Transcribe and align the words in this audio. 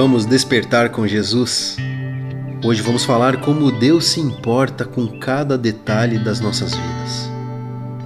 Vamos 0.00 0.24
despertar 0.24 0.90
com 0.90 1.08
Jesus? 1.08 1.76
Hoje 2.64 2.80
vamos 2.82 3.04
falar 3.04 3.40
como 3.40 3.72
Deus 3.72 4.06
se 4.06 4.20
importa 4.20 4.84
com 4.84 5.18
cada 5.18 5.58
detalhe 5.58 6.20
das 6.20 6.38
nossas 6.38 6.72
vidas. 6.72 7.28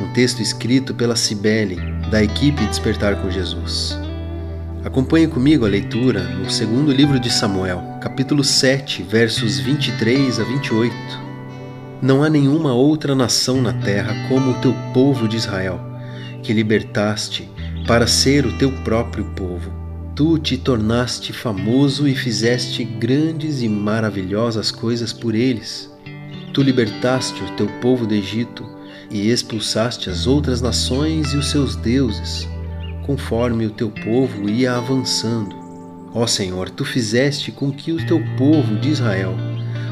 Um 0.00 0.10
texto 0.14 0.40
escrito 0.40 0.94
pela 0.94 1.16
Cibele, 1.16 1.76
da 2.10 2.24
equipe 2.24 2.64
Despertar 2.64 3.20
com 3.20 3.30
Jesus. 3.30 3.94
Acompanhe 4.82 5.28
comigo 5.28 5.66
a 5.66 5.68
leitura 5.68 6.22
no 6.22 6.48
segundo 6.48 6.90
livro 6.90 7.20
de 7.20 7.30
Samuel, 7.30 7.82
capítulo 8.00 8.42
7, 8.42 9.02
versos 9.02 9.58
23 9.58 10.40
a 10.40 10.44
28. 10.44 10.96
Não 12.00 12.22
há 12.22 12.30
nenhuma 12.30 12.72
outra 12.72 13.14
nação 13.14 13.60
na 13.60 13.74
terra 13.74 14.14
como 14.30 14.52
o 14.52 14.60
teu 14.62 14.74
povo 14.94 15.28
de 15.28 15.36
Israel, 15.36 15.78
que 16.42 16.54
libertaste 16.54 17.50
para 17.86 18.06
ser 18.06 18.46
o 18.46 18.56
teu 18.56 18.72
próprio 18.82 19.26
povo 19.36 19.81
Tu 20.14 20.38
te 20.38 20.58
tornaste 20.58 21.32
famoso 21.32 22.06
e 22.06 22.14
fizeste 22.14 22.84
grandes 22.84 23.62
e 23.62 23.68
maravilhosas 23.68 24.70
coisas 24.70 25.10
por 25.10 25.34
eles. 25.34 25.90
Tu 26.52 26.62
libertaste 26.62 27.42
o 27.42 27.56
teu 27.56 27.66
povo 27.80 28.06
do 28.06 28.12
Egito 28.12 28.62
e 29.10 29.30
expulsaste 29.30 30.10
as 30.10 30.26
outras 30.26 30.60
nações 30.60 31.32
e 31.32 31.36
os 31.38 31.50
seus 31.50 31.76
deuses, 31.76 32.46
conforme 33.06 33.64
o 33.64 33.70
teu 33.70 33.90
povo 33.90 34.50
ia 34.50 34.76
avançando. 34.76 35.56
Ó 36.14 36.26
Senhor, 36.26 36.68
tu 36.68 36.84
fizeste 36.84 37.50
com 37.50 37.72
que 37.72 37.90
o 37.90 38.06
teu 38.06 38.22
povo 38.36 38.76
de 38.76 38.90
Israel 38.90 39.34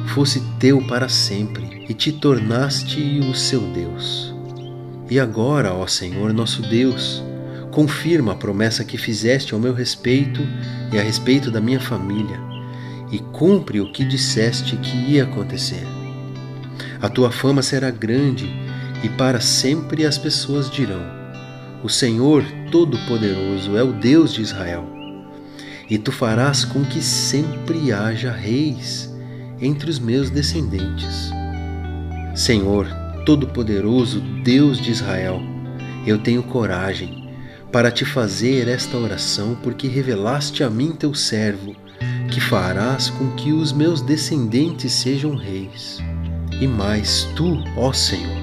fosse 0.09 0.43
teu 0.59 0.87
para 0.87 1.09
sempre 1.09 1.87
e 1.89 1.95
te 1.95 2.13
tornaste 2.13 3.21
o 3.21 3.35
seu 3.35 3.61
Deus. 3.73 4.35
E 5.11 5.19
agora, 5.19 5.73
ó 5.73 5.87
Senhor 5.87 6.33
nosso 6.35 6.61
Deus, 6.61 7.23
confirma 7.71 8.33
a 8.33 8.37
promessa 8.37 8.85
que 8.85 8.99
fizeste 8.99 9.55
ao 9.55 9.61
meu 9.61 9.73
respeito 9.73 10.41
e 10.93 10.99
a 10.99 11.03
respeito 11.03 11.51
da 11.51 11.61
minha 11.61 11.81
família, 11.81 12.39
e 13.11 13.19
cumpre 13.19 13.81
o 13.81 13.93
que 13.93 14.05
disseste 14.05 14.77
que 14.77 14.97
ia 14.97 15.25
acontecer. 15.25 15.87
A 17.01 17.09
tua 17.09 17.31
fama 17.31 17.63
será 17.63 17.91
grande, 17.91 18.49
e 19.03 19.09
para 19.09 19.41
sempre 19.41 20.05
as 20.05 20.19
pessoas 20.19 20.71
dirão: 20.71 21.03
O 21.83 21.89
Senhor 21.89 22.45
Todo-Poderoso 22.71 23.77
é 23.77 23.83
o 23.83 23.93
Deus 23.93 24.33
de 24.33 24.43
Israel. 24.43 24.87
E 25.89 25.99
tu 25.99 26.13
farás 26.13 26.65
com 26.65 26.85
que 26.85 27.03
sempre 27.03 27.93
haja 27.93 28.31
reis 28.31 29.13
entre 29.61 29.91
os 29.91 29.99
meus 29.99 30.31
descendentes. 30.31 31.31
Senhor 32.35 32.87
Todo-Poderoso, 33.27 34.21
Deus 34.45 34.81
de 34.81 34.93
Israel, 34.93 35.41
eu 36.07 36.19
tenho 36.19 36.43
coragem 36.45 37.20
para 37.73 37.91
te 37.91 38.05
fazer 38.05 38.67
esta 38.67 38.97
oração, 38.97 39.57
porque 39.63 39.87
revelaste 39.87 40.65
a 40.65 40.71
mim, 40.71 40.93
teu 40.93 41.15
servo, 41.15 41.75
que 42.31 42.41
farás 42.41 43.11
com 43.11 43.31
que 43.33 43.53
os 43.53 43.73
meus 43.73 44.01
descendentes 44.01 44.93
sejam 44.93 45.37
reis. 45.37 45.99
E 46.61 46.67
mais, 46.67 47.29
tu, 47.37 47.63
ó 47.77 47.93
Senhor, 47.93 48.41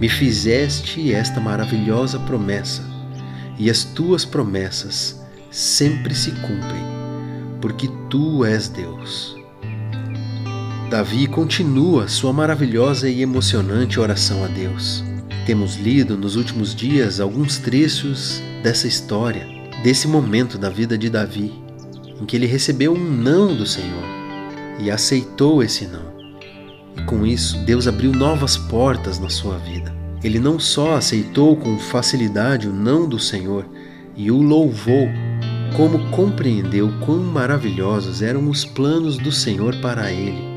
me 0.00 0.08
fizeste 0.08 1.12
esta 1.12 1.40
maravilhosa 1.40 2.18
promessa, 2.20 2.84
e 3.58 3.68
as 3.68 3.84
tuas 3.84 4.24
promessas 4.24 5.20
sempre 5.50 6.14
se 6.14 6.30
cumprem, 6.30 6.84
porque 7.60 7.88
tu 8.08 8.44
és 8.44 8.68
Deus. 8.68 9.36
Davi 10.88 11.26
continua 11.26 12.06
sua 12.06 12.32
maravilhosa 12.32 13.08
e 13.08 13.22
emocionante 13.22 13.98
oração 13.98 14.44
a 14.44 14.48
Deus. 14.48 15.11
Temos 15.44 15.74
lido 15.74 16.16
nos 16.16 16.36
últimos 16.36 16.72
dias 16.72 17.18
alguns 17.18 17.58
trechos 17.58 18.40
dessa 18.62 18.86
história, 18.86 19.44
desse 19.82 20.06
momento 20.06 20.56
da 20.56 20.68
vida 20.68 20.96
de 20.96 21.10
Davi, 21.10 21.52
em 22.20 22.24
que 22.24 22.36
ele 22.36 22.46
recebeu 22.46 22.94
um 22.94 23.04
não 23.04 23.52
do 23.56 23.66
Senhor 23.66 24.04
e 24.78 24.88
aceitou 24.88 25.60
esse 25.60 25.86
não. 25.86 26.12
E 26.96 27.02
com 27.06 27.26
isso, 27.26 27.58
Deus 27.64 27.88
abriu 27.88 28.12
novas 28.12 28.56
portas 28.56 29.18
na 29.18 29.28
sua 29.28 29.58
vida. 29.58 29.92
Ele 30.22 30.38
não 30.38 30.60
só 30.60 30.94
aceitou 30.94 31.56
com 31.56 31.76
facilidade 31.76 32.68
o 32.68 32.72
não 32.72 33.08
do 33.08 33.18
Senhor 33.18 33.66
e 34.14 34.30
o 34.30 34.40
louvou, 34.40 35.08
como 35.76 36.08
compreendeu 36.12 36.88
quão 37.04 37.18
maravilhosos 37.18 38.22
eram 38.22 38.48
os 38.48 38.64
planos 38.64 39.18
do 39.18 39.32
Senhor 39.32 39.74
para 39.80 40.12
ele. 40.12 40.52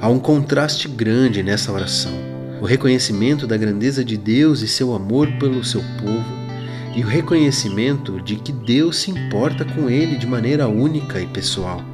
Há 0.00 0.08
um 0.08 0.18
contraste 0.18 0.88
grande 0.88 1.42
nessa 1.42 1.70
oração 1.70 2.35
o 2.60 2.64
reconhecimento 2.64 3.46
da 3.46 3.56
grandeza 3.56 4.04
de 4.04 4.16
Deus 4.16 4.62
e 4.62 4.68
seu 4.68 4.94
amor 4.94 5.30
pelo 5.38 5.64
seu 5.64 5.82
povo, 6.00 6.46
e 6.94 7.02
o 7.02 7.06
reconhecimento 7.06 8.20
de 8.22 8.36
que 8.36 8.52
Deus 8.52 8.96
se 9.00 9.10
importa 9.10 9.64
com 9.64 9.90
ele 9.90 10.16
de 10.16 10.26
maneira 10.26 10.66
única 10.66 11.20
e 11.20 11.26
pessoal. 11.26 11.84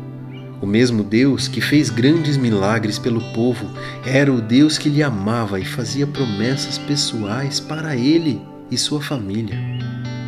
O 0.61 0.67
mesmo 0.67 1.03
Deus 1.03 1.49
que 1.49 1.61
fez 1.61 1.91
grandes 1.91 2.37
milagres 2.37 2.97
pelo 2.97 3.21
povo 3.33 3.69
era 4.07 4.33
o 4.33 4.41
Deus 4.41 4.79
que 4.79 4.89
lhe 4.89 5.03
amava 5.03 5.59
e 5.59 5.65
fazia 5.65 6.07
promessas 6.07 6.79
pessoais 6.79 7.59
para 7.59 7.97
ele 7.97 8.41
e 8.71 8.79
sua 8.79 9.03
família. 9.03 9.59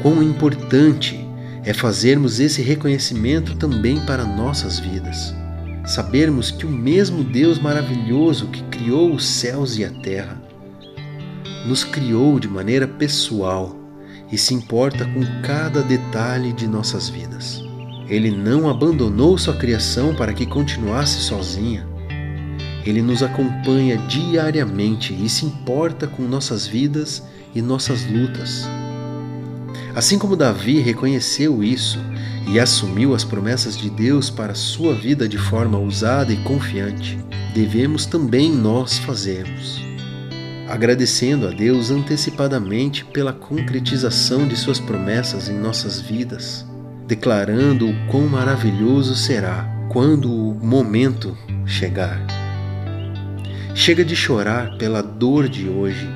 Quão 0.02 0.20
importante 0.20 1.24
é 1.62 1.72
fazermos 1.72 2.40
esse 2.40 2.60
reconhecimento 2.60 3.54
também 3.54 4.00
para 4.00 4.24
nossas 4.24 4.80
vidas 4.80 5.32
sabermos 5.84 6.50
que 6.50 6.64
o 6.64 6.70
mesmo 6.70 7.22
Deus 7.22 7.58
maravilhoso 7.58 8.48
que 8.48 8.62
criou 8.64 9.14
os 9.14 9.26
céus 9.26 9.76
e 9.76 9.84
a 9.84 9.90
terra 9.90 10.40
nos 11.66 11.84
criou 11.84 12.38
de 12.38 12.48
maneira 12.48 12.86
pessoal 12.86 13.76
e 14.30 14.36
se 14.36 14.54
importa 14.54 15.04
com 15.04 15.22
cada 15.42 15.82
detalhe 15.82 16.52
de 16.52 16.66
nossas 16.66 17.08
vidas. 17.08 17.62
Ele 18.08 18.30
não 18.30 18.68
abandonou 18.68 19.38
sua 19.38 19.54
criação 19.56 20.14
para 20.14 20.34
que 20.34 20.44
continuasse 20.44 21.20
sozinha. 21.20 21.86
Ele 22.84 23.00
nos 23.00 23.22
acompanha 23.22 23.96
diariamente 23.96 25.14
e 25.14 25.28
se 25.28 25.46
importa 25.46 26.06
com 26.06 26.22
nossas 26.22 26.66
vidas 26.66 27.22
e 27.54 27.62
nossas 27.62 28.04
lutas. 28.04 28.68
Assim 29.94 30.18
como 30.18 30.36
Davi 30.36 30.80
reconheceu 30.80 31.62
isso 31.62 31.98
e 32.46 32.60
assumiu 32.60 33.14
as 33.14 33.24
promessas 33.24 33.76
de 33.76 33.88
Deus 33.88 34.30
para 34.30 34.54
sua 34.54 34.94
vida 34.94 35.28
de 35.28 35.38
forma 35.38 35.78
ousada 35.78 36.32
e 36.32 36.36
confiante, 36.38 37.18
devemos 37.54 38.06
também 38.06 38.50
nós 38.52 38.98
fazermos. 38.98 39.82
Agradecendo 40.68 41.46
a 41.46 41.50
Deus 41.50 41.90
antecipadamente 41.90 43.04
pela 43.04 43.32
concretização 43.32 44.46
de 44.46 44.56
suas 44.56 44.80
promessas 44.80 45.48
em 45.48 45.58
nossas 45.58 46.00
vidas, 46.00 46.66
declarando 47.06 47.88
o 47.88 48.06
quão 48.06 48.26
maravilhoso 48.26 49.14
será 49.14 49.68
quando 49.90 50.32
o 50.32 50.54
momento 50.54 51.36
chegar. 51.66 52.20
Chega 53.74 54.04
de 54.04 54.16
chorar 54.16 54.76
pela 54.78 55.02
dor 55.02 55.48
de 55.48 55.68
hoje, 55.68 56.08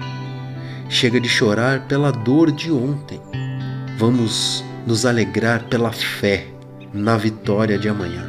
chega 0.88 1.21
de 1.21 1.28
chorar 1.28 1.87
pela 1.87 2.11
dor 2.11 2.50
de 2.50 2.71
ontem. 2.71 3.21
Vamos 3.99 4.65
nos 4.88 5.04
alegrar 5.04 5.65
pela 5.65 5.93
fé 5.93 6.47
na 6.94 7.15
vitória 7.19 7.78
de 7.78 7.91
amanhã. 7.91 8.26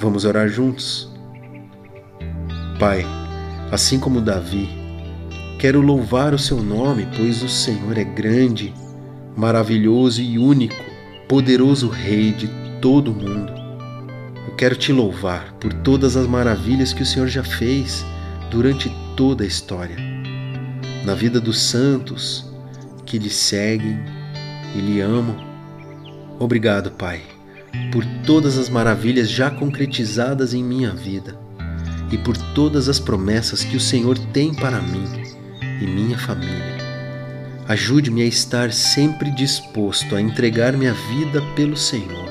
Vamos 0.00 0.24
orar 0.24 0.48
juntos? 0.48 1.08
Pai, 2.80 3.06
assim 3.70 4.00
como 4.00 4.20
Davi, 4.20 4.68
quero 5.60 5.80
louvar 5.80 6.34
o 6.34 6.38
seu 6.38 6.60
nome, 6.60 7.06
pois 7.16 7.44
o 7.44 7.48
Senhor 7.48 7.96
é 7.96 8.02
grande, 8.02 8.74
maravilhoso 9.36 10.20
e 10.20 10.36
único, 10.36 10.84
poderoso 11.28 11.88
Rei 11.88 12.32
de 12.32 12.48
todo 12.80 13.12
o 13.12 13.14
mundo. 13.14 13.52
Eu 14.48 14.56
quero 14.56 14.74
te 14.74 14.92
louvar 14.92 15.52
por 15.60 15.72
todas 15.72 16.16
as 16.16 16.26
maravilhas 16.26 16.92
que 16.92 17.04
o 17.04 17.06
Senhor 17.06 17.28
já 17.28 17.44
fez 17.44 18.04
durante 18.50 18.92
toda 19.16 19.44
a 19.44 19.46
história, 19.46 19.96
na 21.04 21.14
vida 21.14 21.40
dos 21.40 21.60
santos 21.62 22.52
que 23.06 23.16
lhe 23.16 23.30
seguem 23.30 24.23
e 24.74 24.78
lhe 24.78 25.00
amo. 25.00 25.36
Obrigado, 26.38 26.90
Pai, 26.90 27.22
por 27.92 28.04
todas 28.26 28.58
as 28.58 28.68
maravilhas 28.68 29.30
já 29.30 29.50
concretizadas 29.50 30.52
em 30.52 30.62
minha 30.62 30.90
vida 30.90 31.38
e 32.10 32.18
por 32.18 32.36
todas 32.54 32.88
as 32.88 32.98
promessas 32.98 33.64
que 33.64 33.76
o 33.76 33.80
Senhor 33.80 34.18
tem 34.32 34.52
para 34.52 34.80
mim 34.80 35.04
e 35.80 35.86
minha 35.86 36.18
família. 36.18 36.74
Ajude-me 37.66 38.22
a 38.22 38.26
estar 38.26 38.72
sempre 38.72 39.30
disposto 39.30 40.14
a 40.14 40.20
entregar 40.20 40.74
minha 40.74 40.92
vida 40.92 41.40
pelo 41.56 41.76
Senhor 41.76 42.30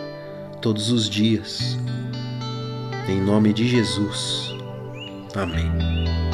todos 0.61 0.91
os 0.91 1.09
dias. 1.09 1.77
Em 3.09 3.19
nome 3.19 3.51
de 3.51 3.67
Jesus. 3.67 4.55
Amém. 5.35 6.32